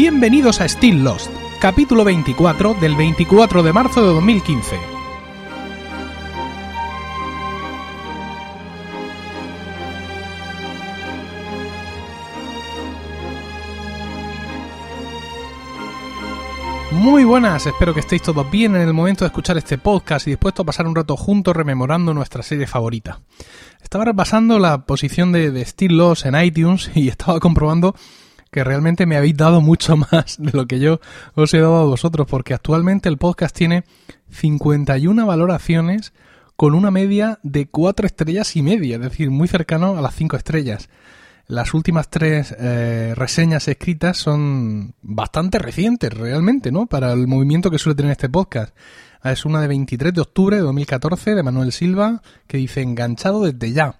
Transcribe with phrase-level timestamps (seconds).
[0.00, 1.28] Bienvenidos a Still Lost,
[1.60, 4.76] capítulo 24 del 24 de marzo de 2015.
[16.92, 20.30] Muy buenas, espero que estéis todos bien en el momento de escuchar este podcast y
[20.30, 23.22] dispuesto a pasar un rato juntos rememorando nuestra serie favorita.
[23.82, 27.96] Estaba repasando la posición de, de Still Lost en iTunes y estaba comprobando
[28.50, 31.00] que realmente me habéis dado mucho más de lo que yo
[31.34, 33.84] os he dado a vosotros, porque actualmente el podcast tiene
[34.30, 36.12] 51 valoraciones
[36.56, 40.36] con una media de 4 estrellas y media, es decir, muy cercano a las 5
[40.36, 40.88] estrellas.
[41.48, 46.86] Las últimas tres eh, reseñas escritas son bastante recientes, realmente, ¿no?
[46.86, 48.76] Para el movimiento que suele tener este podcast.
[49.24, 53.72] Es una de 23 de octubre de 2014 de Manuel Silva, que dice enganchado desde
[53.72, 53.98] ya.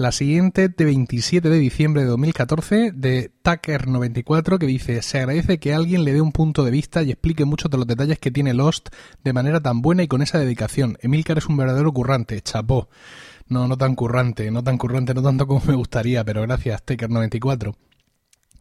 [0.00, 5.74] La siguiente de 27 de diciembre de 2014 de Tucker94 que dice se agradece que
[5.74, 8.54] alguien le dé un punto de vista y explique muchos de los detalles que tiene
[8.54, 8.88] Lost
[9.22, 10.96] de manera tan buena y con esa dedicación.
[11.02, 12.88] Emilcar es un verdadero currante, chapó.
[13.46, 17.74] No, no tan currante, no tan currante, no tanto como me gustaría, pero gracias Tucker94.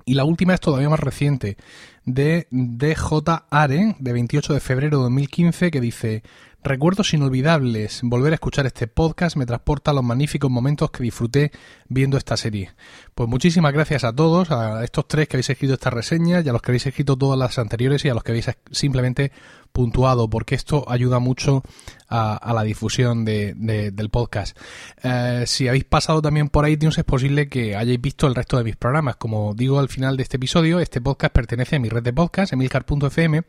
[0.10, 1.56] Y la última es todavía más reciente,
[2.04, 6.24] de DJ Are, de 28 de febrero de 2015, que dice
[6.64, 8.02] Recuerdos inolvidables.
[8.04, 11.52] Volver a escuchar este podcast me transporta a los magníficos momentos que disfruté
[11.88, 12.72] viendo esta serie.
[13.14, 16.54] Pues muchísimas gracias a todos, a estos tres que habéis escrito esta reseña y a
[16.54, 19.32] los que habéis escrito todas las anteriores y a los que habéis simplemente
[19.72, 21.64] puntuado, porque esto ayuda mucho
[22.08, 24.58] a, la difusión de, del podcast.
[25.04, 28.64] Eh, si habéis pasado también por iTunes es posible que hayáis visto el resto de
[28.64, 29.16] mis programas.
[29.16, 32.54] Como digo al final de este episodio, este podcast pertenece a mi red de podcast,
[32.54, 33.44] emilcar.fm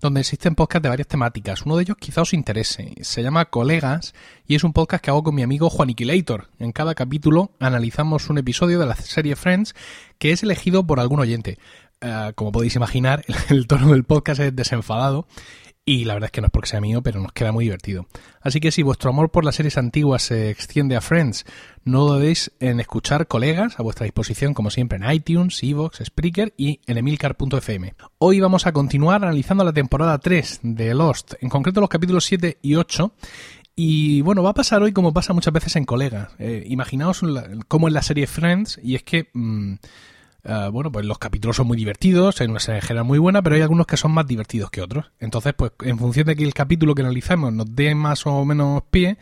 [0.00, 1.62] donde existen podcasts de varias temáticas.
[1.64, 2.94] Uno de ellos quizá os interese.
[3.00, 4.14] Se llama Colegas
[4.46, 6.50] y es un podcast que hago con mi amigo Juaniquilator.
[6.58, 9.74] En cada capítulo analizamos un episodio de la serie Friends
[10.18, 11.58] que es elegido por algún oyente.
[12.00, 15.26] Eh, como podéis imaginar, el tono del podcast es desenfadado
[15.86, 18.06] y la verdad es que no es porque sea mío, pero nos queda muy divertido.
[18.40, 21.44] Así que si vuestro amor por las series antiguas se extiende a Friends,
[21.84, 26.80] no dudéis en escuchar colegas a vuestra disposición, como siempre, en iTunes, Evox, Spreaker y
[26.86, 27.94] en emilcar.fm.
[28.16, 32.58] Hoy vamos a continuar analizando la temporada 3 de Lost, en concreto los capítulos 7
[32.62, 33.12] y 8.
[33.76, 36.30] Y bueno, va a pasar hoy como pasa muchas veces en colegas.
[36.38, 37.20] Eh, imaginaos
[37.68, 39.28] cómo es la serie Friends, y es que...
[39.34, 39.74] Mm,
[40.46, 43.56] Ah, bueno, pues los capítulos son muy divertidos, hay una serie general muy buena, pero
[43.56, 45.10] hay algunos que son más divertidos que otros.
[45.18, 48.82] Entonces, pues en función de que el capítulo que analizamos nos dé más o menos
[48.90, 49.16] pie,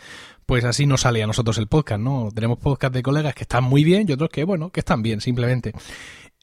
[0.46, 2.28] pues así nos sale a nosotros el podcast, ¿no?
[2.34, 5.20] Tenemos podcast de colegas que están muy bien y otros que, bueno, que están bien,
[5.20, 5.72] simplemente.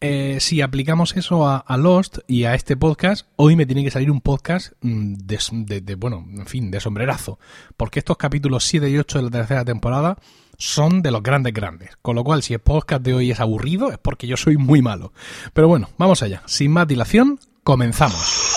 [0.02, 4.10] Eh, si aplicamos eso a, Lost y a este podcast, hoy me tiene que salir
[4.10, 7.38] un podcast mm, de, de, bueno, en fin, de sombrerazo.
[7.76, 10.18] Porque estos capítulos 7 y 8 de la tercera temporada
[10.60, 11.98] son de los grandes grandes.
[12.04, 14.84] Con lo cual, si el podcast de hoy es aburrido, es porque yo soy muy
[14.84, 15.14] malo.
[15.54, 16.44] Pero bueno, vamos allá.
[16.46, 18.50] Sin más dilación, comenzamos.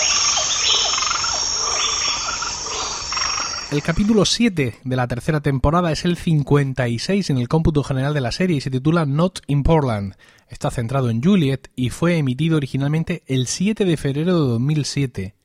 [3.71, 8.21] El capítulo 7 de la tercera temporada es el 56 en el cómputo general de
[8.21, 10.13] la serie y se titula Not in Portland.
[10.47, 15.35] Está centrado en Juliet y fue emitido originalmente el 7 de febrero de 2007,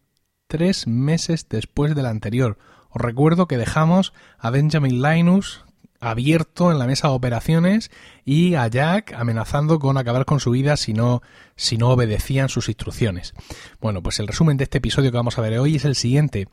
[0.46, 2.58] tres meses después del anterior.
[2.90, 5.64] Os recuerdo que dejamos a Benjamin Linus
[6.00, 7.90] abierto en la mesa de operaciones
[8.24, 11.22] y a Jack amenazando con acabar con su vida si no,
[11.56, 13.34] si no obedecían sus instrucciones.
[13.80, 16.48] Bueno, pues el resumen de este episodio que vamos a ver hoy es el siguiente.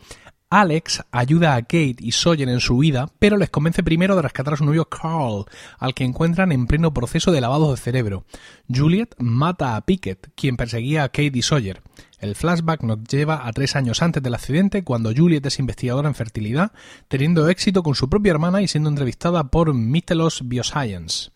[0.50, 4.54] Alex ayuda a Kate y Sawyer en su vida, pero les convence primero de rescatar
[4.54, 5.46] a su novio Carl,
[5.80, 8.26] al que encuentran en pleno proceso de lavado de cerebro.
[8.74, 11.82] Juliet mata a Pickett, quien perseguía a Kate y Sawyer.
[12.20, 16.16] El flashback nos lleva a tres años antes del accidente, cuando Juliet es investigadora en
[16.16, 16.72] fertilidad,
[17.08, 21.32] teniendo éxito con su propia hermana y siendo entrevistada por Mytelos Bioscience.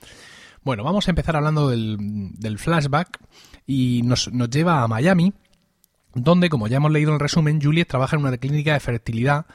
[0.64, 3.20] Bueno, vamos a empezar hablando del, flashback
[3.66, 5.34] y nos, nos lleva a Miami,
[6.14, 9.46] donde, como ya hemos leído en el resumen, Juliet trabaja en una clínica de fertilidad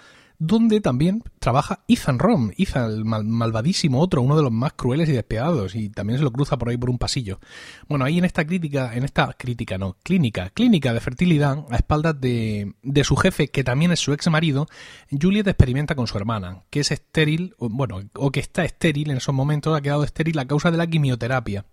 [0.46, 5.12] donde también trabaja Ethan Rom, Ethan, el malvadísimo otro, uno de los más crueles y
[5.12, 7.40] despiadados, y también se lo cruza por ahí por un pasillo.
[7.88, 12.20] Bueno, ahí en esta crítica, en esta crítica, no, clínica, clínica de fertilidad, a espaldas
[12.20, 14.66] de, de su jefe, que también es su ex marido,
[15.10, 19.18] Juliet experimenta con su hermana, que es estéril, o, bueno, o que está estéril en
[19.18, 21.64] esos momentos, ha quedado estéril a causa de la quimioterapia.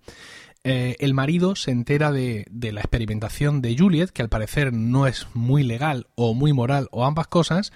[0.63, 5.07] Eh, el marido se entera de, de, la experimentación de Juliet, que al parecer no
[5.07, 7.71] es muy legal o muy moral o ambas cosas,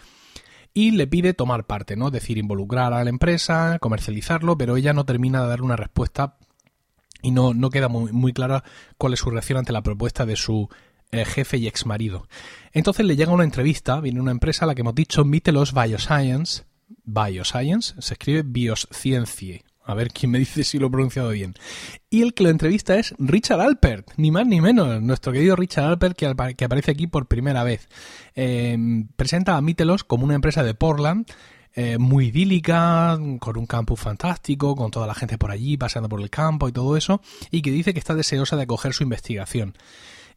[0.78, 2.08] y le pide tomar parte, ¿no?
[2.08, 6.38] Es decir, involucrar a la empresa, comercializarlo, pero ella no termina de dar una respuesta
[7.22, 8.64] y no, no queda muy, muy clara
[8.98, 10.70] cuál es su reacción ante la propuesta de su
[11.12, 12.28] eh, jefe y ex marido.
[12.74, 16.66] Entonces le llega una entrevista, viene una empresa a la que hemos dicho Mitelos Bioscience,
[17.06, 21.54] Bioscience, se escribe biosciencie, A ver quién me dice si lo he pronunciado bien.
[22.10, 25.86] Y el que lo entrevista es Richard Alpert, ni más ni menos, nuestro querido Richard
[25.86, 27.88] Alpert que, aparece aquí por primera vez.
[28.36, 28.78] Eh,
[29.16, 31.28] presenta a Mitelos como una empresa de Portland
[31.78, 36.22] eh, muy idílica, con un campus fantástico, con toda la gente por allí, paseando por
[36.22, 37.22] el campo y todo eso,
[37.52, 39.76] y que dice que está deseosa de acoger su investigación.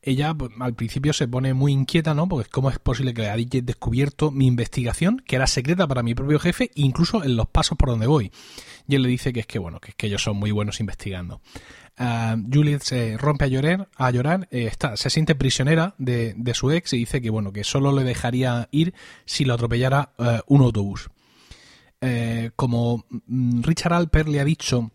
[0.09, 2.29] Ella pues, al principio se pone muy inquieta, ¿no?
[2.29, 6.39] Porque cómo es posible que haya descubierto mi investigación, que era secreta para mi propio
[6.39, 8.33] jefe, incluso en los pasos por donde voy.
[8.87, 10.81] Y él le dice que es que, bueno, que es que ellos son muy buenos
[10.81, 11.43] investigando.
[12.01, 16.71] Uh, Juliet se rompe a llorar, a llorar eh, está, se siente prisionera de, su
[16.71, 18.95] ex y dice que bueno que solo le dejaría ir
[19.25, 21.11] si lo atropellara eh, un autobús.
[22.01, 24.93] Eh, como mm, Richard Alper le ha dicho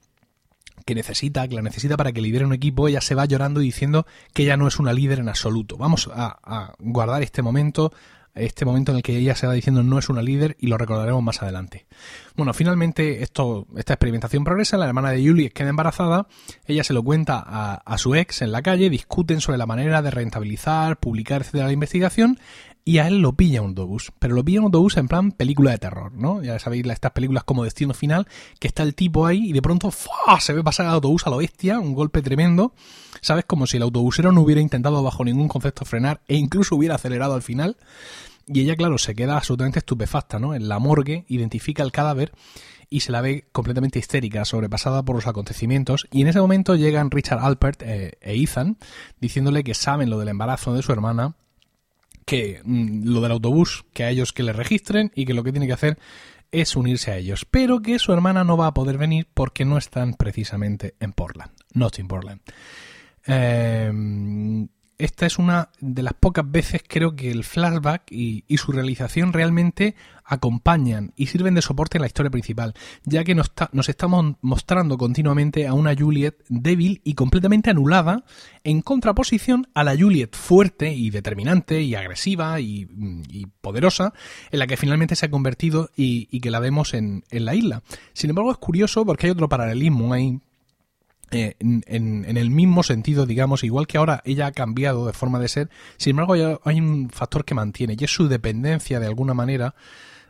[0.86, 3.66] que necesita, que la necesita para que lidere un equipo, ella se va llorando y
[3.66, 5.78] diciendo que ella no es una líder en absoluto.
[5.78, 7.94] Vamos a, guardar este momento,
[8.36, 10.78] este momento en el que ella se va diciendo no es una líder y lo
[10.78, 11.86] recordaremos más adelante.
[12.36, 16.28] Bueno, finalmente esto, esta experimentación progresa, la hermana de Julie queda embarazada,
[16.66, 20.02] ella se lo cuenta a, a, su ex en la calle, discuten sobre la manera
[20.02, 22.40] de rentabilizar, publicar, etcétera, la investigación,
[22.86, 25.72] y a él lo pilla un autobús, pero lo pilla un autobús en plan película
[25.72, 26.44] de terror, ¿no?
[26.44, 28.28] Ya sabéis estas películas como Destino Final,
[28.60, 29.90] que está el tipo ahí y de pronto
[30.40, 32.74] se ve pasar el autobús a lo bestia, un golpe tremendo,
[33.22, 33.46] ¿sabes?
[33.46, 37.36] Como si el autobusero no hubiera intentado bajo ningún concepto frenar e incluso hubiera acelerado
[37.36, 37.78] al final.
[38.46, 40.54] Y ella, claro, se queda absolutamente estupefacta, ¿no?
[40.54, 42.34] En la morgue identifica el cadáver
[42.90, 46.06] y se la ve completamente histérica, sobrepasada por los acontecimientos.
[46.12, 48.78] Y en ese momento llegan Richard Alpert eh, e Ethan
[49.22, 51.36] diciéndole que saben lo del embarazo de su hermana
[52.26, 55.52] que mm, lo del autobús, que a ellos que le registren y que lo que
[55.52, 55.98] tiene que hacer
[56.52, 59.78] es unirse a ellos, pero que su hermana no va a poder venir porque no
[59.78, 62.42] están precisamente en Portland, not in Portland.
[63.26, 64.68] Eh,
[64.98, 69.96] esta es una de las pocas veces creo que el flashback y, su realización realmente
[70.24, 72.74] acompañan y sirven de soporte en la historia principal,
[73.04, 73.52] ya que nos,
[73.88, 78.24] estamos mostrando continuamente a una Juliet débil y completamente anulada
[78.64, 82.88] en contraposición a la Juliet fuerte y determinante y agresiva y,
[83.62, 84.14] poderosa
[84.52, 87.56] en la que finalmente se ha convertido y, y que la vemos en, en la
[87.56, 87.84] isla.
[88.14, 90.40] Sin embargo es curioso porque hay otro paralelismo ahí
[91.32, 95.48] eh, en, el mismo sentido, digamos, igual que ahora ella ha cambiado de forma de
[95.48, 99.74] ser, sin embargo hay, un factor que mantiene y es su dependencia de alguna manera,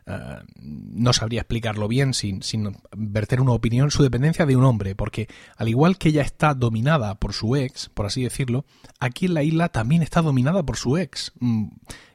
[0.06, 4.94] eh, no sabría explicarlo bien sin, sin verter una opinión, su dependencia de un hombre,
[4.94, 8.64] porque al igual que ella está dominada por su ex, por así decirlo,
[8.98, 11.32] aquí en la isla también está dominada por su ex.
[11.38, 11.66] Mm,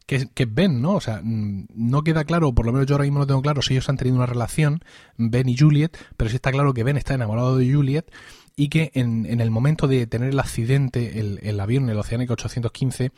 [0.08, 0.94] que, que, Ben, ¿no?
[0.94, 3.62] O sea, mm, no queda claro, por lo menos yo ahora mismo no tengo claro
[3.62, 4.84] si ellos han tenido una relación,
[5.18, 8.12] Ben y Juliet, pero sí está claro que Ben está enamorado de Juliet
[8.60, 12.34] y que en, en el momento de tener el accidente, el, el avión, el Oceánico
[12.34, 13.14] 815,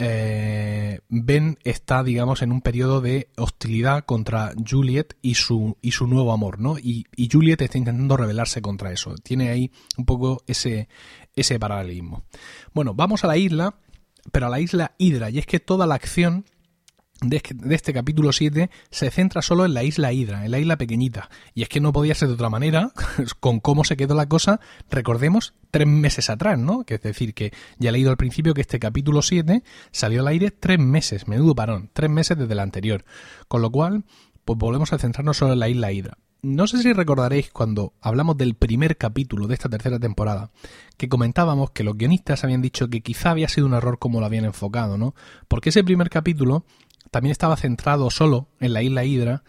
[0.00, 6.08] eh, Ben está, digamos, en un periodo de hostilidad contra Juliet y su, y su
[6.08, 6.76] nuevo amor, ¿no?
[6.76, 9.14] Y, y, Juliet está intentando rebelarse contra eso.
[9.22, 10.88] Tiene ahí un poco ese,
[11.36, 12.24] ese paralelismo.
[12.72, 13.76] Bueno, vamos a la isla,
[14.32, 16.46] pero a la isla Hydra, y es que toda la acción
[17.20, 21.30] de, este capítulo 7 se centra solo en la isla Hydra, en la isla pequeñita.
[21.54, 22.92] Y es que no podía ser de otra manera,
[23.40, 26.84] con cómo se quedó la cosa, recordemos, tres meses atrás, ¿no?
[26.84, 30.28] Que es decir, que ya he leído al principio que este capítulo 7 salió al
[30.28, 33.04] aire tres meses, menudo parón, tres meses desde el anterior.
[33.48, 34.04] Con lo cual,
[34.44, 36.18] pues volvemos a centrarnos solo en la isla Hydra.
[36.42, 40.50] No sé si recordaréis cuando hablamos del primer capítulo de esta tercera temporada,
[40.98, 44.26] que comentábamos que los guionistas habían dicho que quizá había sido un error como lo
[44.26, 45.14] habían enfocado, ¿no?
[45.48, 46.66] Porque ese primer capítulo
[47.14, 49.44] también estaba centrado solo en la isla Hydra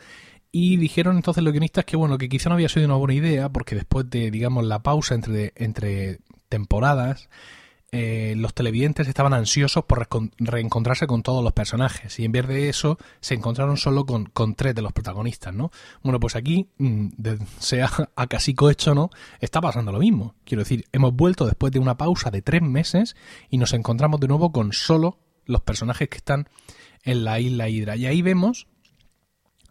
[0.51, 3.49] y dijeron entonces los guionistas que bueno, que quizá no había sido una buena idea
[3.49, 7.27] porque después de, digamos, la pausa entre, entre temporadas,
[7.91, 10.07] eh, los televidentes estaban ansiosos por
[10.37, 14.53] reencontrarse con todos los personajes y en vez de eso se encontraron solo con, con
[14.53, 15.71] tres de los protagonistas, ¿no?
[16.03, 17.07] Bueno, pues aquí, mm,
[17.57, 20.35] sea a casi cohecho no, está pasando lo mismo.
[20.45, 23.15] Quiero decir, hemos vuelto después de una pausa de tres meses
[23.49, 25.17] y nos encontramos de nuevo con solo
[25.47, 26.47] los personajes que están
[27.05, 27.95] en la isla Hydra.
[27.95, 28.67] Y ahí vemos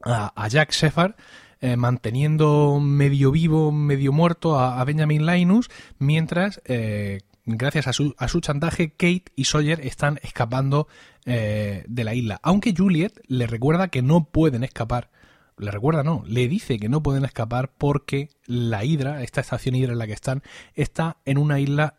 [0.03, 1.15] a, Jack Shepard
[1.61, 8.29] eh, manteniendo medio vivo, medio muerto a, Benjamin Linus, mientras, eh, gracias a su, a
[8.29, 10.89] su, chantaje, Kate y Sawyer están escapando
[11.25, 12.41] eh, de la isla.
[12.43, 15.11] Aunque Juliet le recuerda que no pueden escapar.
[15.57, 19.93] Le recuerda, no, le dice que no pueden escapar porque la Hydra, esta estación Hydra
[19.93, 20.43] en la que están,
[20.75, 21.95] está en una isla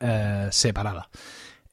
[0.52, 1.10] separada.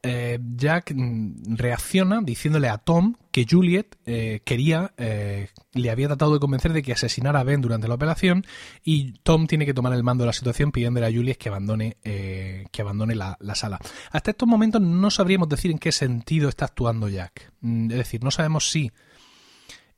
[0.03, 6.41] Jack mm, reacciona diciéndole a Tom que Juliet eh, quería, eh, le había tratado de
[6.41, 8.45] convencer de que asesinara a Ben durante la operación
[8.85, 11.97] y Tom tiene que tomar el mando de la situación pidiéndole a Juliet que abandone,
[12.03, 13.79] que abandone la, la, sala.
[14.11, 17.53] Hasta estos momentos no sabríamos decir en qué sentido está actuando Jack.
[17.61, 18.93] Mm, es decir, no sabemos si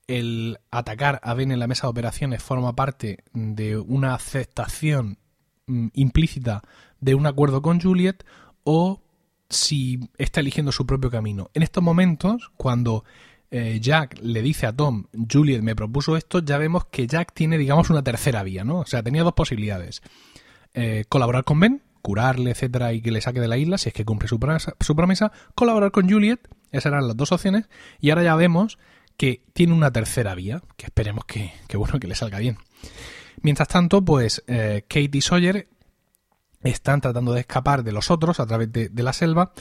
[0.06, 5.18] el atacar a Ben en la mesa de operaciones forma parte de una aceptación
[5.66, 6.62] mm, implícita
[7.00, 8.24] de un acuerdo con Juliet
[8.64, 9.02] o
[9.54, 11.50] si está eligiendo su propio camino.
[11.54, 13.04] En estos momentos, cuando
[13.50, 17.56] eh, Jack le dice a Tom, Juliet me propuso esto, ya vemos que Jack tiene,
[17.56, 18.80] digamos, una tercera vía, ¿no?
[18.80, 20.02] O sea, tenía dos posibilidades.
[20.74, 23.94] Eh, colaborar con Ben, curarle, etcétera, y que le saque de la isla, si es
[23.94, 27.68] que cumple su promesa, su promesa, colaborar con Juliet, esas eran las dos opciones,
[28.00, 28.78] y ahora ya vemos
[29.16, 32.58] que tiene una tercera vía, que esperemos que, bueno, que le salga bien.
[33.40, 35.68] Mientras tanto, pues eh, Kate y Sawyer
[36.70, 39.52] están tratando de escapar de los otros a través de, la selva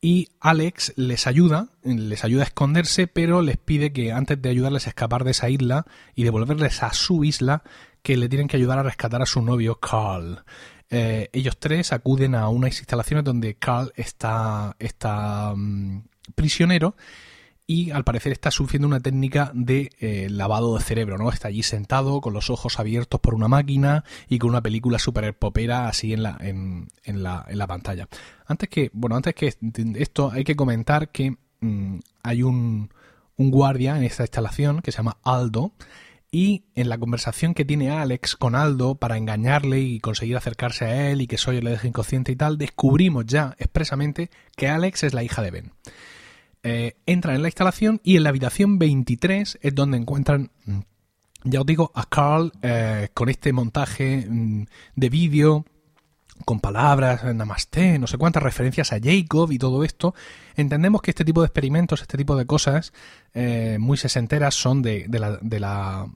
[0.00, 4.86] y Alex les ayuda, les ayuda a esconderse, pero les pide que antes de ayudarles
[4.86, 7.62] a escapar de esa isla y devolverles a su isla,
[8.02, 10.44] que le tienen que ayudar a rescatar a su novio Carl.
[10.90, 16.02] Eh, ellos tres acuden a unas instalaciones donde Carl está, está mm,
[16.34, 16.96] prisionero
[17.66, 21.30] y al parecer está sufriendo una técnica de eh, lavado de cerebro, ¿no?
[21.30, 25.36] Está allí sentado con los ojos abiertos por una máquina y con una película super
[25.36, 28.08] popera así en la, en, en, la, en la pantalla.
[28.46, 29.54] Antes que, bueno, antes que
[29.96, 32.90] esto hay que comentar que mm, hay un,
[33.36, 35.72] un guardia en esta instalación que se llama Aldo
[36.30, 41.10] y en la conversación que tiene Alex con Aldo para engañarle y conseguir acercarse a
[41.10, 45.14] él y que Sawyer le deje inconsciente y tal, descubrimos ya expresamente que Alex es
[45.14, 45.72] la hija de Ben.
[46.66, 50.78] Eh, entran en la instalación y en la habitación 23 es donde encuentran, mm,
[51.44, 54.64] ya os digo, a Carl eh, con este montaje mm,
[54.96, 55.66] de vídeo
[56.46, 60.14] con palabras, namaste, no sé cuántas referencias a Jacob y todo esto,
[60.56, 62.94] entendemos que este tipo de experimentos, este tipo de cosas
[63.34, 66.06] eh, muy sesenteras son de, la, de la,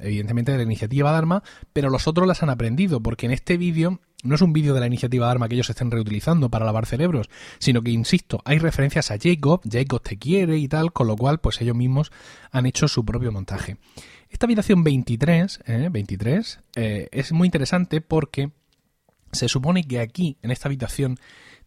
[0.00, 1.42] evidentemente, de la iniciativa Dharma,
[1.72, 4.80] pero los otros las han aprendido, porque en este vídeo no es un vídeo de
[4.80, 9.10] la iniciativa Dharma que ellos estén reutilizando para lavar cerebros, sino que, insisto, hay referencias
[9.10, 12.12] a Jacob, Jacob te quiere y tal, con lo cual, pues ellos mismos
[12.50, 13.76] han hecho su propio montaje.
[14.28, 15.60] Esta habitación 23,
[15.90, 18.50] 23 eh, eh, es muy interesante porque
[19.32, 21.18] se supone que aquí, en esta habitación,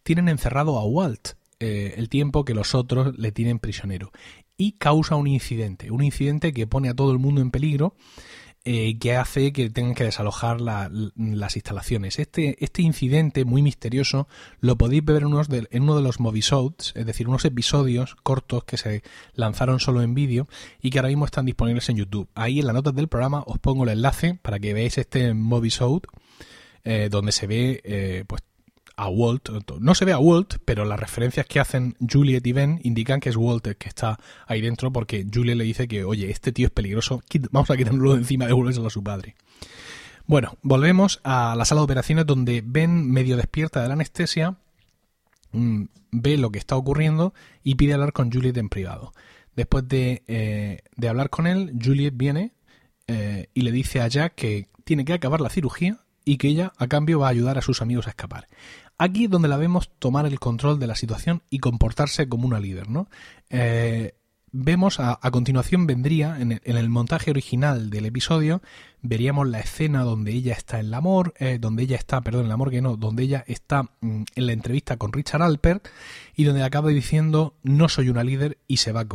[0.02, 1.30] tienen encerrado a Walt
[1.60, 4.12] eh, el tiempo que los otros le tienen prisionero.
[4.56, 7.94] Y causa un incidente, un incidente que pone a todo el mundo en peligro,
[8.66, 12.18] eh, que hace que tengan que desalojar las instalaciones.
[12.18, 14.26] Este, este incidente muy misterioso
[14.60, 18.64] lo podéis ver en, unos en uno de los movisodes, es decir, unos episodios cortos
[18.64, 19.02] que se
[19.34, 20.48] lanzaron solo en vídeo
[20.80, 22.28] y que ahora mismo están disponibles en YouTube.
[22.34, 26.08] Ahí en las notas del programa os pongo el enlace para que veáis este movisode
[26.84, 28.42] eh, donde se ve eh, pues
[28.96, 29.48] a Walt,
[29.80, 33.28] no se ve a Walt, pero las referencias que hacen Juliet y Ben indican que
[33.28, 36.66] es Walt el que está ahí dentro porque Juliet le dice que, oye, este tío
[36.66, 39.34] es peligroso, vamos a quitarlo de encima, devolvérselo a su padre.
[40.26, 44.56] Bueno, volvemos a la sala de operaciones donde Ben, medio despierta de la anestesia,
[45.52, 49.12] mm, ve lo que está ocurriendo y pide hablar con Juliet en privado.
[49.56, 52.52] Después de, eh, de hablar con él, Juliet viene
[53.06, 56.86] y le dice a Jack que tiene que acabar la cirugía y que ella a
[56.86, 58.48] cambio va a ayudar a sus amigos a escapar.
[58.98, 62.60] Aquí es donde la vemos tomar el control de la situación y comportarse como una
[62.60, 63.08] líder, ¿no?
[63.50, 64.14] Eh,
[64.56, 68.62] vemos a, continuación vendría en el, montaje original del episodio
[69.02, 72.46] veríamos la escena donde ella está en el amor eh, donde ella está perdón en
[72.46, 75.88] el amor que no donde ella está mm, en la entrevista con Richard Alpert
[76.36, 79.06] y donde acaba diciendo no soy una líder y se va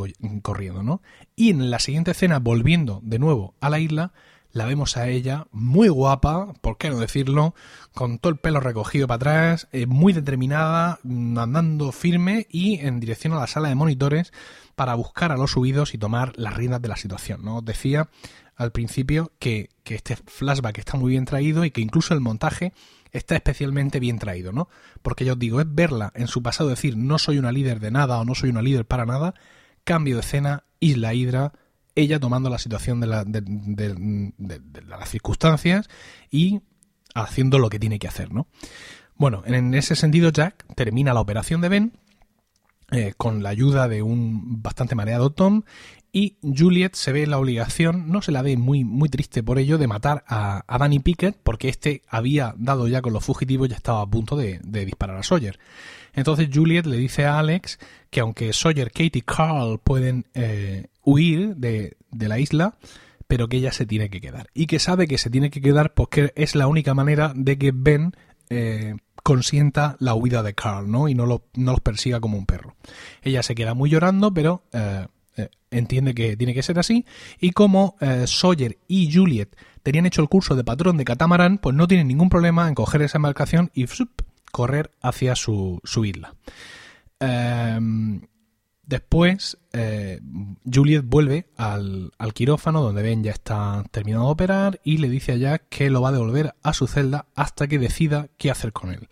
[0.41, 1.01] corriendo no
[1.37, 4.11] y en la siguiente escena volviendo de nuevo a la isla
[4.51, 7.53] la vemos a ella muy guapa, por qué no decirlo,
[7.93, 12.99] con todo el pelo recogido para atrás, eh, muy determinada, mm, andando firme y en
[12.99, 14.33] dirección a la sala de monitores
[14.75, 17.43] para buscar a los subidos y tomar las riendas de la situación.
[17.43, 17.57] ¿no?
[17.57, 18.09] Os decía
[18.55, 22.73] al principio que, que este flashback está muy bien traído y que incluso el montaje
[23.11, 24.69] está especialmente bien traído, ¿no?
[25.01, 27.91] Porque ya os digo, es verla en su pasado decir no soy una líder de
[27.91, 29.33] nada o no soy una líder para nada,
[29.83, 31.53] cambio de escena, Isla Hydra,
[31.99, 33.07] ella tomando la situación de,
[34.87, 35.89] las circunstancias
[36.31, 36.61] y
[37.13, 38.47] haciendo lo que tiene que hacer, ¿no?
[39.15, 41.93] Bueno, en ese sentido Jack termina la operación de Ben
[42.91, 45.63] eh, con la ayuda de un bastante mareado Tom
[46.11, 49.77] y Juliet se ve la obligación, no se la ve muy, muy triste por ello,
[49.77, 54.01] de matar a, Danny Pickett porque este había dado ya con los fugitivos y estaba
[54.01, 55.59] a punto de, disparar a Sawyer.
[56.13, 61.55] Entonces Juliet le dice a Alex que aunque Sawyer, Kate y Carl pueden eh, huir
[61.55, 62.77] de, la isla,
[63.27, 64.47] pero que ella se tiene que quedar.
[64.55, 67.71] Y que sabe que se tiene que quedar porque es la única manera de que
[67.71, 68.13] Ben
[68.49, 71.07] eh, consienta la huida de Carl, ¿no?
[71.07, 72.75] Y no, no los persiga como un perro.
[73.21, 75.05] Ella se queda muy llorando, pero eh,
[75.71, 77.05] entiende que tiene que ser así.
[77.39, 81.87] Y como Sawyer y Juliet tenían hecho el curso de patrón de catamarán, pues no
[81.87, 83.85] tienen ningún problema en coger esa embarcación y
[84.51, 86.35] correr hacia su, su isla.
[87.19, 88.21] Em,
[88.89, 90.19] Después, eh,
[90.65, 95.33] Juliet vuelve al, al, quirófano donde Ben ya está terminado de operar y le dice
[95.33, 98.73] a Jack que lo va a devolver a su celda hasta que decida qué hacer
[98.73, 99.07] con él.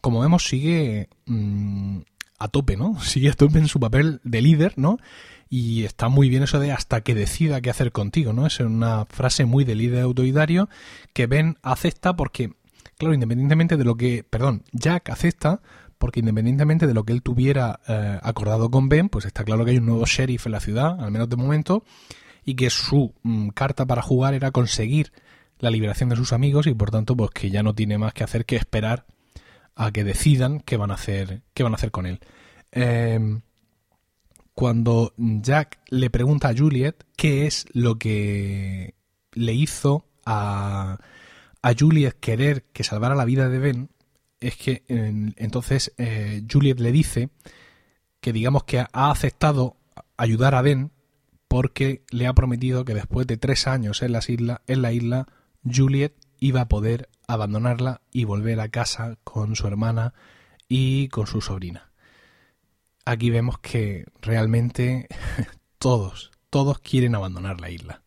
[0.00, 1.98] Como vemos, sigue mm,
[2.38, 2.98] a tope, ¿no?
[3.02, 4.96] Sigue a tope en su papel de líder, ¿no?
[5.52, 8.46] Y está muy bien eso de hasta que decida qué hacer contigo, ¿no?
[8.46, 10.68] Es una frase muy de líder autoritario
[11.12, 12.52] que Ben acepta porque,
[12.96, 15.60] claro, independientemente de lo que, perdón, Jack acepta
[15.98, 19.72] porque independientemente de lo que él tuviera eh, acordado con Ben, pues está claro que
[19.72, 21.84] hay un nuevo sheriff en la ciudad, al menos de momento,
[22.44, 25.12] y que su mm, carta para jugar era conseguir
[25.58, 28.24] la liberación de sus amigos y por tanto pues que ya no tiene más que
[28.24, 29.04] hacer que esperar
[29.74, 32.20] a que decidan qué van a hacer, qué van a hacer con él.
[32.72, 33.42] Em,
[34.60, 38.94] cuando Jack le pregunta a Juliet qué es lo que
[39.32, 40.98] le hizo a,
[41.62, 43.88] a Juliet querer que salvara la vida de Ben,
[44.38, 47.30] es que entonces eh, Juliet le dice
[48.20, 49.78] que digamos que ha aceptado
[50.18, 50.90] ayudar a Ben
[51.48, 55.26] porque le ha prometido que después de tres años en, las isla, en la isla,
[55.64, 60.12] Juliet iba a poder abandonarla y volver a casa con su hermana
[60.68, 61.89] y con su sobrina.
[63.04, 65.08] Aquí vemos que realmente
[65.78, 68.02] todos, todos quieren abandonar la isla.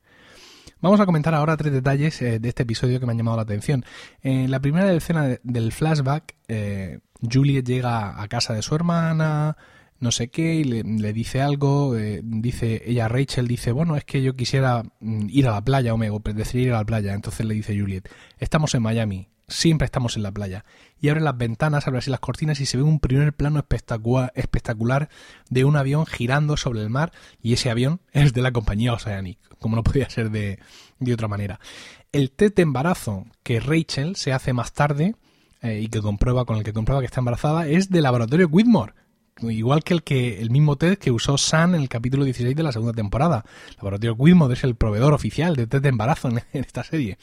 [0.83, 3.43] Vamos a comentar ahora tres detalles eh, de este episodio que me han llamado la
[3.43, 3.85] atención.
[4.21, 9.55] En la primera escena del flashback, eh, Juliet llega a casa de su hermana,
[9.99, 14.21] no sé qué, y le, dice algo, eh, dice, ella Rachel dice, bueno, es que
[14.21, 17.13] yo quisiera mm, ir a la playa, o me decir ir a la playa.
[17.13, 20.65] Entonces le dice Juliet, estamos en Miami, siempre estamos en la playa.
[20.99, 25.09] Y abre las ventanas, abre así las cortinas y se ve un primer plano espectacular,
[25.49, 29.39] de un avión girando sobre el mar y ese avión es de la compañía Oceanic,
[29.59, 30.59] como no podía ser de,
[30.99, 31.59] de otra manera.
[32.11, 35.15] El test de embarazo que Rachel se hace más tarde
[35.61, 38.93] eh, y que comprueba con el que comprueba que está embarazada es del laboratorio Whitmore
[39.41, 42.63] igual que el que el mismo test que usó Sam en el capítulo 16 de
[42.63, 43.45] la segunda temporada.
[43.77, 47.17] Laboratorio Wilmot es el proveedor oficial de test de embarazo en, esta serie.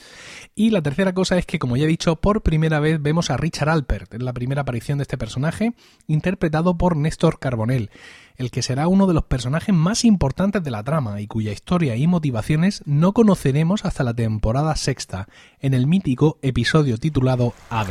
[0.54, 3.36] Y la tercera cosa es que, como ya he dicho, por primera vez vemos a
[3.36, 5.72] Richard Alpert, en la primera aparición de este personaje,
[6.06, 7.90] interpretado por Néstor Carbonell,
[8.36, 11.96] el que será uno de los personajes más importantes de la trama y cuya historia
[11.96, 15.28] y motivaciones no conoceremos hasta la temporada sexta,
[15.60, 17.88] en el mítico episodio titulado Ad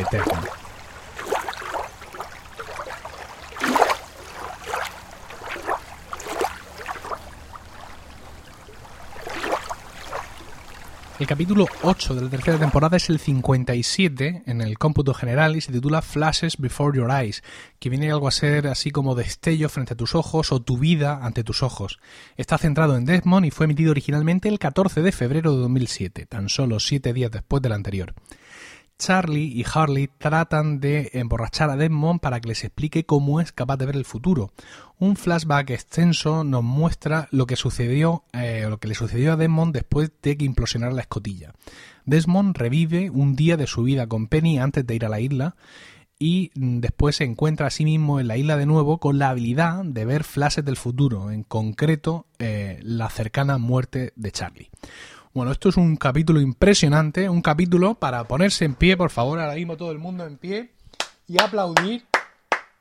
[11.19, 15.60] El capítulo 8 de la tercera temporada es el 57 en el cómputo general y
[15.60, 17.43] se titula Flashes Before Your Eyes,
[17.77, 21.19] que viene algo a ser así como destello frente a tus ojos o tu vida
[21.21, 21.99] ante tus ojos.
[22.38, 26.47] Está centrado en Desmond y fue emitido originalmente el 14 de febrero de 2007, tan
[26.47, 28.13] solo siete días después del anterior.
[28.99, 33.77] Charlie y Harley tratan de emborrachar a Desmond para que les explique cómo es capaz
[33.77, 34.51] de ver el futuro.
[34.99, 39.73] Un flashback extenso nos muestra lo que sucedió, eh, lo que le sucedió a Desmond
[39.73, 41.53] después de que implosionara la escotilla.
[42.05, 45.55] Desmond revive un día de su vida con Penny antes de ir a la isla
[46.19, 49.85] y después se encuentra a sí mismo en la isla de nuevo con la habilidad
[49.85, 54.69] de ver flashes del futuro, en concreto eh, la cercana muerte de Charlie.
[55.32, 59.54] Bueno, esto es un capítulo impresionante, un capítulo para ponerse en pie, por favor, ahora
[59.54, 60.72] mismo todo el mundo en pie
[61.28, 62.06] y aplaudir.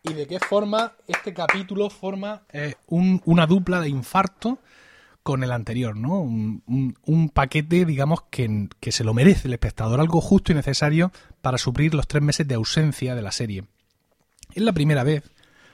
[0.02, 4.60] Y de qué forma este capítulo forma eh, una dupla de infarto
[5.22, 6.20] con el anterior, ¿no?
[6.20, 11.58] Un, paquete, digamos, que, que se lo merece el espectador, algo justo y necesario para
[11.58, 13.64] suplir los tres meses de ausencia de la serie.
[14.54, 15.22] Es la primera vez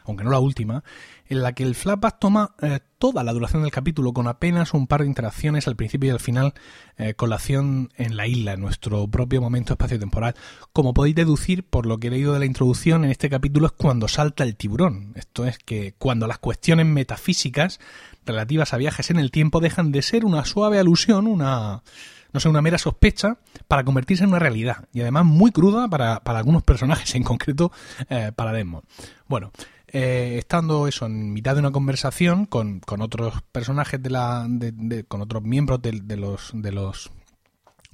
[0.04, 0.84] aunque no la última,
[1.26, 4.86] en la que el flashback toma eh, toda la duración del capítulo con apenas un
[4.86, 6.54] par de interacciones al principio y al final
[6.96, 10.34] eh, con la acción en la isla, en nuestro propio momento espacio-temporal.
[10.72, 13.72] Como podéis deducir por lo que he leído de la introducción, en este capítulo es
[13.72, 15.12] cuando salta el tiburón.
[15.16, 17.80] Esto es que cuando las cuestiones metafísicas
[18.26, 21.82] relativas a viajes en el tiempo dejan de ser una suave alusión, una
[22.34, 23.38] no sé, una mera sospecha
[23.68, 27.70] para convertirse en una realidad y además muy cruda para, algunos personajes, en concreto
[28.10, 28.84] eh, para Desmond.
[29.28, 29.52] Bueno,
[29.96, 34.44] eh, estando eso en mitad de una conversación con, otros personajes de la
[35.06, 37.12] con otros miembros de, los de los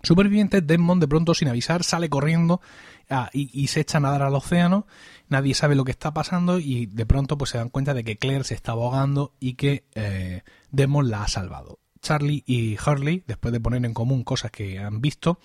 [0.03, 2.63] supervivientes Desmond de pronto sin avisar sale corriendo
[3.11, 4.87] ah, y, se echa a nadar al océano.
[5.29, 8.17] Nadie sabe lo que está pasando y de pronto pues se dan cuenta de que
[8.17, 11.81] Claire se está ahogando y que eh, Desmond la ha salvado.
[12.01, 15.39] Charlie y Harley después de poner en común cosas que han visto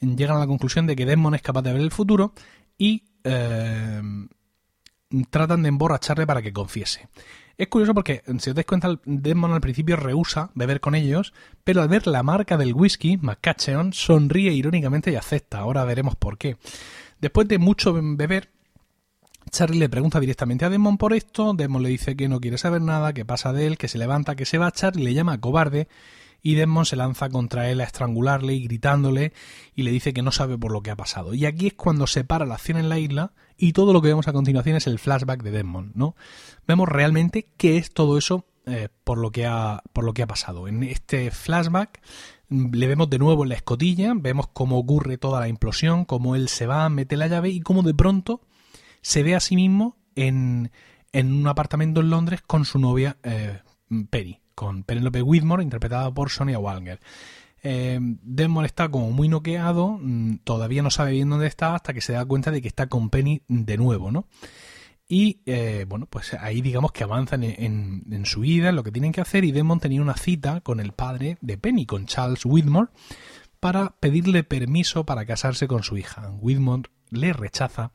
[0.00, 2.32] llegan a la conclusión de que Desmond es capaz de ver el futuro
[2.78, 4.00] y eh,
[5.30, 7.08] tratan de emborracharle para que confiese.
[7.58, 11.32] Es curioso porque, si os dais cuenta, Desmond al principio rehúsa beber con ellos,
[11.64, 15.58] pero al ver la marca del whisky, McCatcheon, sonríe irónicamente y acepta.
[15.58, 16.56] Ahora veremos por qué.
[17.20, 18.50] Después de mucho beber,
[19.50, 22.80] Charlie le pregunta directamente a Desmond por esto, Desmond le dice que no quiere saber
[22.80, 25.88] nada, que pasa de él, que se levanta, que se va, Charlie le llama cobarde
[26.42, 29.32] y Desmond se lanza contra él a estrangularle y gritándole
[29.74, 31.34] y le dice que no sabe por lo que ha pasado.
[31.34, 34.08] Y aquí es cuando se para la acción en la isla y todo lo que
[34.08, 36.16] vemos a continuación es el flashback de Desmond, ¿no?
[36.66, 40.26] Vemos realmente qué es todo eso eh, por, lo que ha, por lo que ha
[40.26, 40.68] pasado.
[40.68, 42.00] En este flashback
[42.48, 46.34] mm, le vemos de nuevo en la escotilla, vemos cómo ocurre toda la implosión, cómo
[46.36, 48.40] él se va, mete la llave y cómo de pronto
[49.00, 50.70] se ve a sí mismo en,
[51.12, 53.60] en un apartamento en Londres con su novia eh,
[54.10, 57.00] Penny, con Penelope Whitmore, interpretada por Sonia Walger.
[57.62, 62.00] Eh, Desmond está como muy noqueado, mm, todavía no sabe bien dónde está hasta que
[62.00, 64.26] se da cuenta de que está con Penny de nuevo, ¿no?
[65.08, 69.12] Y eh, bueno, pues ahí digamos que avanzan en, su vida, en lo que tienen
[69.12, 72.88] que hacer, y Desmond tenía una cita con el padre de Penny, con Charles Whitmore,
[73.60, 76.30] para pedirle permiso para casarse con su hija.
[76.40, 77.92] Whitmore le rechaza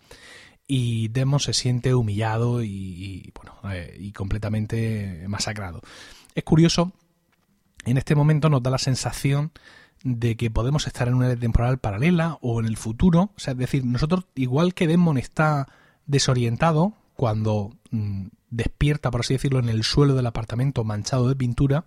[0.68, 5.82] y Demon se siente humillado y, bueno eh, y completamente masacrado.
[6.38, 6.92] Es curioso,
[7.84, 9.52] en este momento nos da la sensación
[10.04, 14.26] de que podemos estar en una temporal paralela o en el futuro, es decir, nosotros
[14.36, 15.68] igual que Demon está
[16.06, 21.86] desorientado cuando mm, despierta, por así decirlo, en el suelo del apartamento manchado de pintura,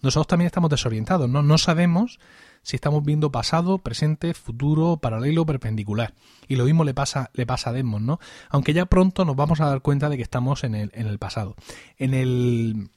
[0.00, 1.42] nosotros también estamos desorientados, ¿no?
[1.42, 2.20] No sabemos
[2.62, 6.14] si estamos viendo pasado, presente, futuro, paralelo, perpendicular.
[6.48, 8.18] Y lo mismo le pasa, le pasa a Desmond, ¿no?
[8.48, 11.18] Aunque ya pronto nos vamos a dar cuenta de que estamos en el, en el
[11.18, 11.54] pasado.
[11.98, 12.88] En el,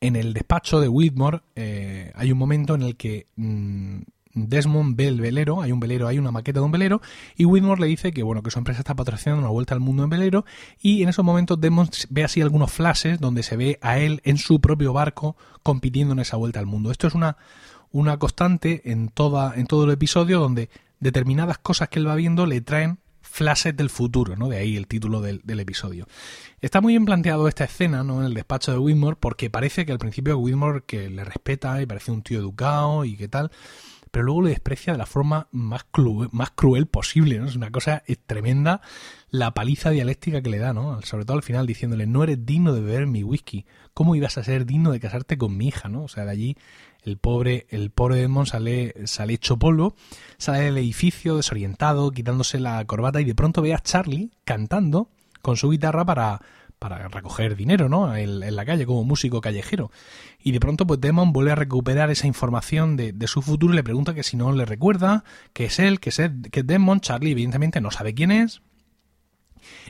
[0.00, 4.00] en el despacho de Whitmore eh, hay un momento en el que mm,
[4.34, 7.02] Desmond ve el velero, hay un velero, hay una maqueta de un velero,
[7.36, 10.04] y Whitmore le dice que bueno, que su empresa está patrocinando una vuelta al mundo
[10.04, 10.44] en velero,
[10.80, 14.38] y en esos momentos Desmond ve así algunos flashes donde se ve a él en
[14.38, 16.90] su propio barco compitiendo en esa vuelta al mundo.
[16.90, 17.36] Esto es una,
[17.90, 22.46] una constante en, toda, en todo el episodio donde determinadas cosas que él va viendo
[22.46, 22.98] le traen
[23.32, 24.48] flashes del futuro, ¿no?
[24.48, 26.06] De ahí el título del, del, episodio.
[26.60, 28.20] Está muy bien planteado esta escena, ¿no?
[28.20, 31.86] En el despacho de Whitmore, porque parece que al principio Whitmore que le respeta y
[31.86, 33.50] parece un tío educado y qué tal,
[34.10, 37.46] pero luego le desprecia de la forma más, cruel, más cruel posible, ¿no?
[37.46, 38.82] Es una cosa tremenda
[39.30, 41.00] la paliza dialéctica que le da, ¿no?
[41.00, 43.64] Sobre todo al final diciéndole, no eres digno de beber mi whisky,
[43.94, 46.02] ¿cómo ibas a ser digno de casarte con mi hija, ¿no?
[46.02, 46.56] O sea, de allí
[47.02, 49.94] el pobre, el pobre Edmond sale, sale hecho polvo,
[50.38, 55.08] sale del edificio desorientado, quitándose la corbata y de pronto ve a Charlie cantando
[55.42, 56.40] con su guitarra para,
[56.78, 58.14] para recoger dinero, ¿no?
[58.14, 59.90] En, la calle, como músico callejero.
[60.42, 63.76] Y de pronto, pues Demon vuelve a recuperar esa información de, de, su futuro y
[63.76, 67.00] le pregunta que si no le recuerda, que es él, que es, que es Demon.
[67.00, 68.62] Charlie, evidentemente, no sabe quién es.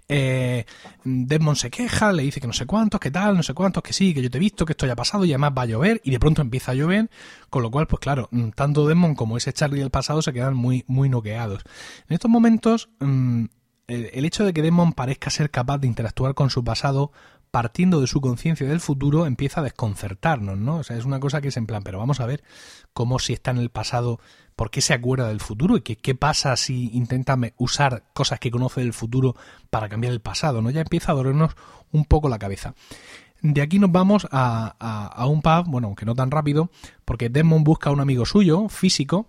[0.09, 0.65] Eh,
[1.05, 3.93] Desmond se queja, le dice que no sé cuántos, que tal, no sé cuántos, que
[3.93, 5.67] sí, que yo te he visto, que esto ya ha pasado y además va a
[5.67, 7.11] llover y de pronto empieza a llover,
[7.51, 10.55] con lo cual, pues claro, mm, tanto Desmond como ese Charlie del pasado se quedan
[10.55, 11.63] muy, muy noqueados.
[12.09, 13.45] En estos momentos, mmm,
[13.87, 17.13] el, el, hecho de que Desmond parezca ser capaz de interactuar con su pasado
[17.53, 20.79] partiendo de su conciencia del futuro empieza a desconcertarnos, ¿no?
[20.79, 22.43] O sea, es una cosa que es en plan, pero vamos a ver
[22.95, 24.19] cómo si está en el pasado
[24.57, 28.81] por qué se acuerda del futuro y qué pasa si intenta usar cosas que conoce
[28.81, 29.37] del futuro
[29.69, 30.71] para cambiar el pasado, ¿no?
[30.71, 31.55] Ya empieza a dolernos
[31.93, 32.75] un poco la cabeza.
[33.43, 36.71] De aquí nos vamos a, a, a un pub, bueno, aunque no tan rápido,
[37.05, 39.27] porque Desmond busca a un amigo suyo, físico,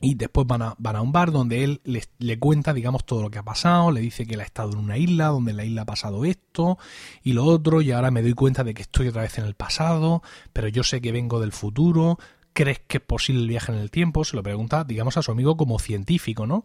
[0.00, 3.22] y después van a, van a un bar donde él le, le, cuenta, digamos, todo
[3.22, 5.58] lo que ha pasado, le dice que él ha estado en una isla, donde en
[5.58, 6.78] la isla ha pasado esto
[7.22, 9.54] y lo otro, y ahora me doy cuenta de que estoy otra vez en el
[9.54, 12.18] pasado, pero yo sé que vengo del futuro,
[12.54, 14.24] ¿crees que es posible el viaje en el tiempo?
[14.24, 16.64] Se lo pregunta, digamos, a su amigo como científico, ¿no?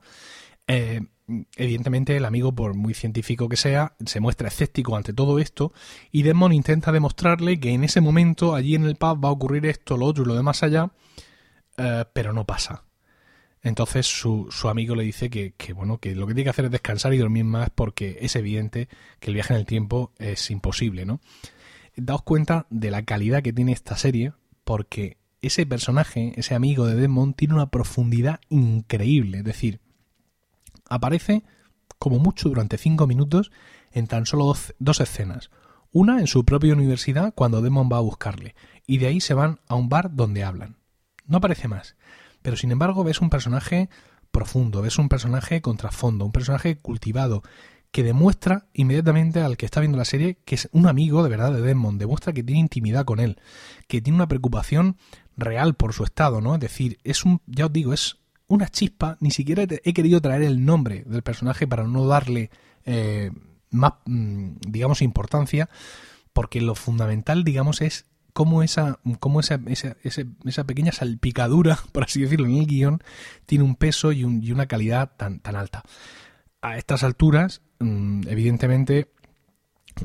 [0.67, 1.01] Eh,
[1.55, 5.73] evidentemente el amigo, por muy científico que sea, se muestra escéptico ante todo esto
[6.11, 9.65] y Desmond intenta demostrarle que en ese momento allí en el pub va a ocurrir
[9.65, 10.91] esto, lo otro y lo demás allá,
[11.77, 12.84] eh, pero no pasa.
[13.65, 16.65] Entonces su, su amigo le dice que, que, bueno, que lo que tiene que hacer
[16.65, 20.51] es descansar y dormir más porque es evidente que el viaje en el tiempo es
[20.51, 21.19] imposible, ¿no?
[21.95, 24.33] Daos cuenta de la calidad que tiene esta serie
[24.65, 29.39] porque ese personaje, ese amigo de Desmond, tiene una profundidad increíble.
[29.39, 29.79] Es decir,
[30.87, 31.41] aparece
[31.97, 33.51] como mucho durante cinco minutos
[33.91, 35.49] en tan solo dos, dos escenas.
[35.91, 38.53] Una en su propia universidad cuando Desmond va a buscarle
[38.85, 40.77] y de ahí se van a un bar donde hablan.
[41.25, 41.95] No aparece más.
[42.45, 43.89] Pero sin embargo ves un personaje
[44.29, 47.41] profundo, ves un personaje con trasfondo, un personaje cultivado,
[47.89, 51.51] que demuestra inmediatamente al que está viendo la serie que es un amigo de verdad
[51.51, 53.39] de Desmond, demuestra que tiene intimidad con él,
[53.87, 54.95] que tiene una preocupación
[55.35, 56.53] real por su estado, ¿no?
[56.53, 60.43] Es decir, es un, ya os digo, es una chispa, ni siquiera he querido traer
[60.43, 62.51] el nombre del personaje para no darle
[62.85, 63.31] eh,
[63.71, 65.67] más, mm, digamos, importancia,
[66.31, 72.19] porque lo fundamental, digamos, es cómo esa, cómo esa, esa, esa, pequeña salpicadura, por así
[72.19, 73.01] decirlo, en el guion,
[73.45, 75.83] tiene un peso y, un, y una calidad tan, tan alta.
[76.61, 79.09] A estas alturas, mm, evidentemente,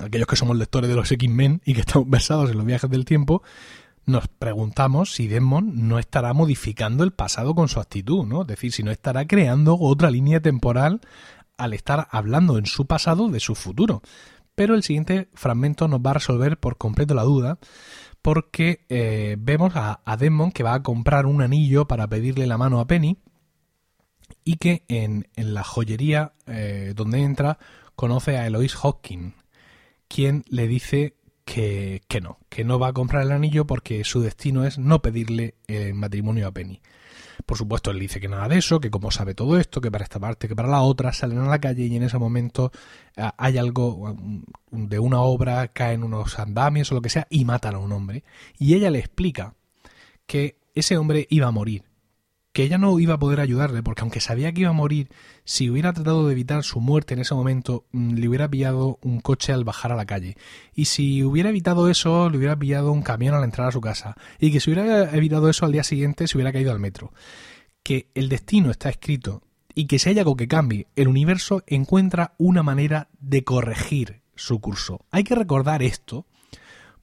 [0.00, 3.04] aquellos que somos lectores de los X-Men y que estamos versados en los viajes del
[3.04, 3.42] tiempo,
[4.06, 8.42] nos preguntamos si Desmond no estará modificando el pasado con su actitud, ¿no?
[8.42, 11.00] Es decir, si no estará creando otra línea temporal
[11.56, 14.02] al estar hablando en su pasado de su futuro.
[14.54, 17.58] Pero el siguiente fragmento nos va a resolver por completo la duda,
[18.22, 22.59] porque eh, vemos a, a, Desmond que va a comprar un anillo para pedirle la
[22.59, 23.18] mano a Penny
[24.44, 27.59] y que en, en la joyería eh, donde entra
[27.94, 29.35] conoce a Eloise Hawking,
[30.09, 34.20] quien le dice que, que, no, que no va a comprar el anillo porque su
[34.20, 36.80] destino es no pedirle el matrimonio a Penny.
[37.46, 40.05] Por supuesto, él dice que nada de eso, que como sabe todo esto, que para
[40.05, 42.70] esta parte, que para la otra, salen a la calle y en ese momento
[43.16, 44.16] eh, hay algo
[44.70, 48.24] de una obra, caen unos andamios o lo que sea y matan a un hombre.
[48.59, 49.55] Y ella le explica
[50.26, 51.85] que ese hombre iba a morir,
[52.52, 55.08] que ella no iba a poder ayudarle porque aunque sabía que iba a morir,
[55.44, 59.20] si hubiera tratado de evitar su muerte en ese momento, mm, le hubiera pillado un
[59.20, 60.36] coche al bajar a la calle.
[60.74, 64.16] Y si hubiera evitado eso, le hubiera pillado un camión al entrar a su casa.
[64.38, 67.12] Y que si hubiera evitado eso al día siguiente, se hubiera caído al metro.
[67.82, 69.42] Que el destino está escrito
[69.74, 74.60] y que si hay algo que cambie, el universo encuentra una manera de corregir su
[74.60, 75.04] curso.
[75.10, 76.26] Hay que recordar esto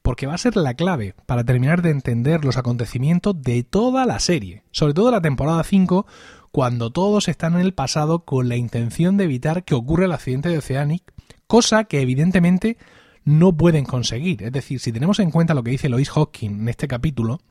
[0.08, 4.22] porque va a ser la clave para terminar de entender los acontecimientos de toda la
[4.22, 6.08] serie, sobre todo la temporada 5,
[6.50, 10.48] cuando todos están en el pasado con la intención de evitar que ocurra el accidente
[10.48, 11.04] de Oceanic,
[11.46, 12.78] cosa que evidentemente
[13.26, 14.43] no pueden conseguir.
[14.43, 17.41] Es decir, si tenemos en cuenta lo que dice Lois Hawking en este capítulo,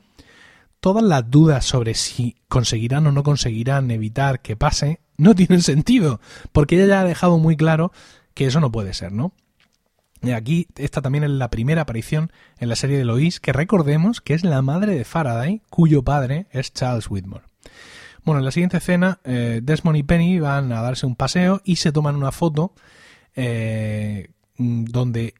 [0.79, 6.21] todas las dudas sobre si conseguirán o no conseguirán evitar que pase no tienen sentido,
[6.53, 7.91] porque ella ya ha dejado muy claro
[8.33, 9.31] que eso no puede ser, ¿no?
[10.21, 14.21] Y aquí esta también es la primera aparición en la serie de Lois, que recordemos
[14.21, 17.43] que es la madre de Faraday, cuyo padre es Charles Whitmore.
[18.23, 21.77] Bueno, en la siguiente escena, eh, Desmond y Penny van a darse un paseo y
[21.77, 22.73] se toman una foto
[23.35, 25.35] eh, donde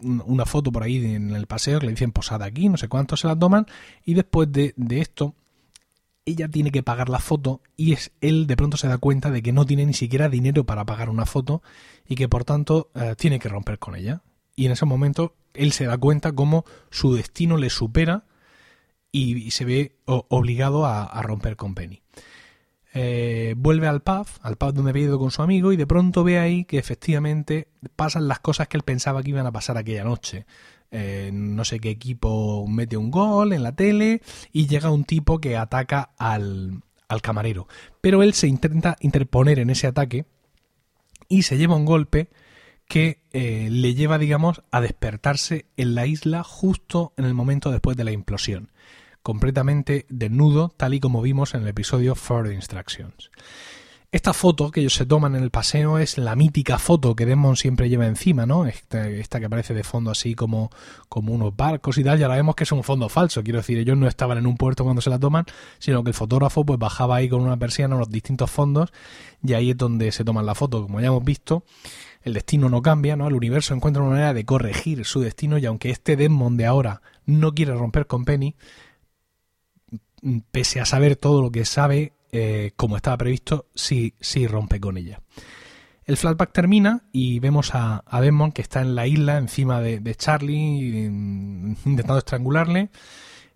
[0.00, 3.20] una foto por ahí en el paseo que le dicen posada aquí, no sé cuántos
[3.20, 3.66] se la toman
[4.04, 5.34] y después de, de esto
[6.24, 9.42] ella tiene que pagar la foto y es él de pronto se da cuenta de
[9.42, 11.62] que no tiene ni siquiera dinero para pagar una foto
[12.06, 14.22] y que por tanto eh, tiene que romper con ella.
[14.54, 18.24] Y en ese momento él se da cuenta cómo su destino le supera
[19.12, 22.02] y, se ve obligado a, romper con Penny.
[22.92, 26.24] Eh, vuelve al pub, al pub donde había ido con su amigo y de pronto
[26.24, 30.04] ve ahí que efectivamente pasan las cosas que él pensaba que iban a pasar aquella
[30.04, 30.46] noche.
[30.92, 34.22] Eh, no sé qué equipo mete un gol en la tele
[34.52, 37.68] y llega un tipo que ataca al, al camarero.
[38.00, 40.26] Pero él se intenta interponer en ese ataque
[41.28, 42.28] y se lleva un golpe
[42.90, 47.96] que eh, le lleva, digamos, a despertarse en la isla justo en el momento después
[47.96, 48.72] de la implosión,
[49.22, 53.30] completamente desnudo, tal y como vimos en el episodio Further Instructions.
[54.12, 57.56] Esta foto que ellos se toman en el paseo es la mítica foto que Desmond
[57.56, 58.66] siempre lleva encima, ¿no?
[58.66, 60.70] Esta, esta, que aparece de fondo así como,
[61.08, 63.78] como unos barcos y tal, ya la vemos que es un fondo falso, quiero decir,
[63.78, 65.44] ellos no estaban en un puerto cuando se la toman,
[65.78, 68.92] sino que el fotógrafo pues bajaba ahí con una persiana los distintos fondos
[69.44, 71.62] y ahí es donde se toman la foto, como ya hemos visto.
[72.22, 73.28] El destino no cambia, ¿no?
[73.28, 77.00] El universo encuentra una manera de corregir su destino y aunque este Desmond de ahora
[77.26, 78.56] no quiere romper con Penny,
[80.50, 84.96] pese a saber todo lo que sabe, eh, como estaba previsto, sí, sí rompe con
[84.96, 85.20] ella.
[86.04, 90.14] El flashback termina y vemos a, a Desmond que está en la isla encima de,
[90.16, 92.90] Charlie intentando estrangularle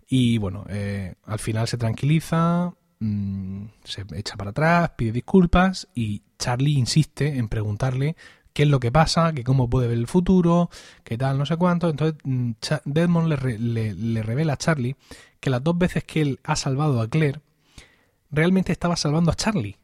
[0.07, 6.23] y bueno, eh, al final se tranquiliza, mm, se echa para atrás, pide disculpas y
[6.37, 8.15] Charlie insiste en preguntarle
[8.53, 10.69] qué es lo que pasa, que cómo puede ver el futuro,
[11.03, 11.89] qué tal, no sé cuánto.
[11.89, 12.51] Entonces mm,
[12.85, 14.95] Desmond le, le revela a Charlie
[15.41, 17.41] que las dos veces que él ha salvado a Claire,
[18.35, 19.77] realmente estaba salvando a Charlie.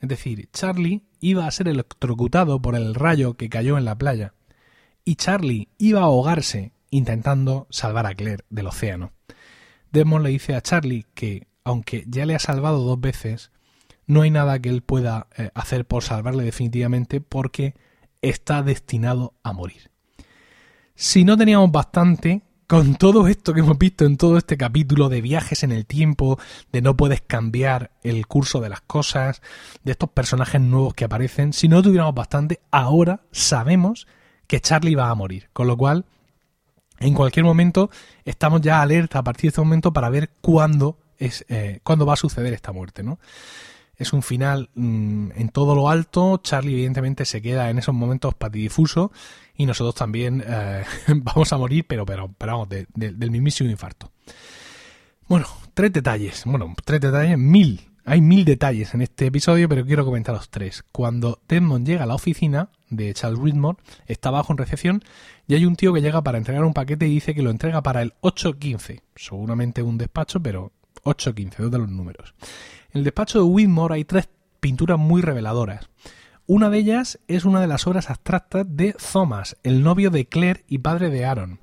[0.00, 4.34] Es decir, Charlie iba a ser electrocutado por el rayo que cayó en la playa.
[5.04, 9.12] Y Charlie iba a ahogarse intentando salvar a Claire del océano.
[9.92, 13.50] Desmond le dice a Charlie que, aunque ya le ha salvado dos veces,
[14.06, 17.74] no hay nada que él pueda eh, hacer por salvarle definitivamente porque
[18.22, 19.90] está destinado a morir.
[20.94, 25.22] Si no teníamos bastante, con todo esto que hemos visto en todo este capítulo de
[25.22, 26.38] viajes en el tiempo,
[26.70, 29.40] de no puedes cambiar el curso de las cosas,
[29.84, 34.06] de estos personajes nuevos que aparecen, si no tuviéramos bastante, ahora sabemos
[34.46, 35.48] que Charlie va a morir.
[35.54, 36.04] Con lo cual,
[37.00, 37.88] en cualquier momento,
[38.26, 42.12] estamos ya alerta a partir de este momento para ver cuándo, es, eh, cuándo va
[42.12, 43.18] a suceder esta muerte, ¿no?
[43.98, 46.40] Es un final mm, en todo lo alto.
[46.42, 49.12] Charlie, evidentemente, se queda en esos momentos patidifuso
[49.56, 50.84] y nosotros también eh,
[51.16, 54.10] vamos a morir, pero, pero, pero vamos, del mismísimo infarto.
[55.26, 60.02] Bueno, tres detalles, bueno, tres detalles, mil hay mil detalles en este episodio, pero quiero
[60.02, 60.82] comentaros tres.
[60.92, 65.04] Cuando Desmond llega a la oficina de Charles Whitmore, está bajo en recepción
[65.46, 67.82] y hay un tío que llega para entregar un paquete y dice que lo entrega
[67.82, 69.02] para el 815.
[69.14, 72.34] Seguramente un despacho, pero 815, dos de los números.
[72.90, 75.90] En el despacho de Whitmore hay tres pinturas muy reveladoras.
[76.46, 80.64] Una de ellas es una de las obras abstractas de Thomas, el novio de Claire
[80.68, 81.60] y padre de Aaron.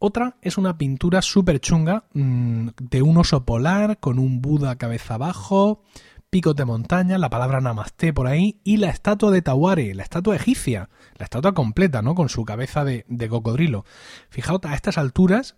[0.00, 5.14] Otra es una pintura súper chunga mm, de un oso polar con un Buda cabeza
[5.14, 5.84] abajo,
[6.28, 10.34] picos de montaña, la palabra Namaste por ahí y la estatua de Taware, la estatua
[10.34, 12.16] egipcia, la estatua completa, ¿no?
[12.16, 13.84] Con su cabeza de, de cocodrilo.
[14.28, 15.54] Fijaos, a estas alturas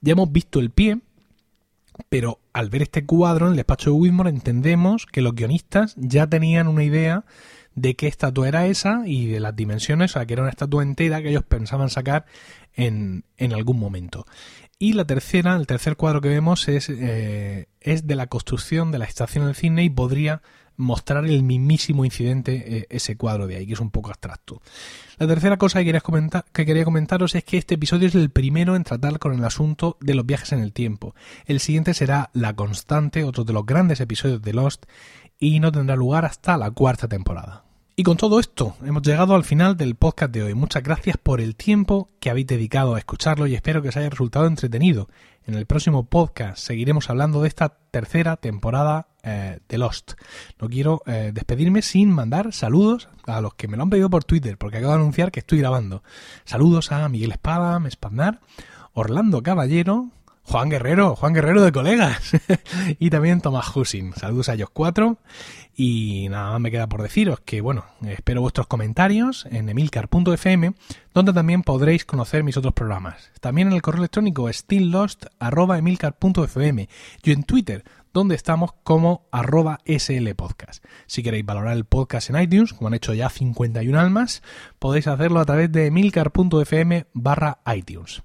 [0.00, 0.98] ya hemos visto el pie,
[2.08, 6.26] pero al ver este cuadro en el despacho de Whitmore entendemos que los guionistas ya
[6.26, 7.24] tenían una idea
[7.74, 10.82] de qué estatua era esa y de las dimensiones, o sea, que era una estatua
[10.82, 12.24] entera que ellos pensaban sacar
[12.74, 14.26] en, en algún momento.
[14.78, 18.98] Y la tercera, el tercer cuadro que vemos es, eh, es de la construcción de
[18.98, 20.42] la estación del cine y podría
[20.76, 24.60] mostrar el mismísimo incidente eh, ese cuadro de ahí, que es un poco abstracto.
[25.18, 28.76] La tercera cosa que comentar, que quería comentaros es que este episodio es el primero
[28.76, 31.14] en tratar con el asunto de los viajes en el tiempo.
[31.46, 34.86] El siguiente será La Constante, otro de los grandes episodios de Lost,
[35.38, 37.64] y no tendrá lugar hasta la cuarta temporada.
[37.96, 40.54] Y con todo esto, hemos llegado al final del podcast de hoy.
[40.54, 44.10] Muchas gracias por el tiempo que habéis dedicado a escucharlo y espero que os haya
[44.10, 45.08] resultado entretenido.
[45.46, 50.12] En el próximo podcast seguiremos hablando de esta tercera temporada eh, de Lost.
[50.58, 54.24] No quiero eh, despedirme sin mandar saludos a los que me lo han pedido por
[54.24, 56.02] Twitter, porque acabo de anunciar que estoy grabando.
[56.46, 58.40] Saludos a Miguel Espada, Mespandar,
[58.94, 60.08] Orlando Caballero,
[60.46, 62.32] Juan Guerrero, Juan Guerrero de colegas.
[62.98, 64.12] y también Tomás Husin.
[64.14, 65.18] Saludos a ellos cuatro.
[65.76, 70.74] Y nada más me queda por deciros que, bueno, espero vuestros comentarios en emilcar.fm,
[71.12, 73.32] donde también podréis conocer mis otros programas.
[73.40, 76.88] También en el correo electrónico stilllost.emilcar.fm
[77.24, 80.84] y en Twitter, donde estamos como arroba slpodcast.
[81.06, 84.44] Si queréis valorar el podcast en iTunes, como han hecho ya 51 almas,
[84.78, 88.22] podéis hacerlo a través de emilcar.fm barra iTunes.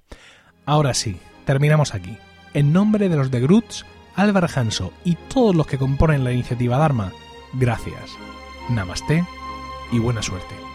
[0.68, 2.16] Ahora sí, terminamos aquí.
[2.54, 3.84] En nombre de los de Groots,
[4.16, 7.12] Álvaro Hanso y todos los que componen la iniciativa Dharma,
[7.54, 8.12] gracias.
[8.70, 9.26] Namaste
[9.92, 10.69] y buena suerte.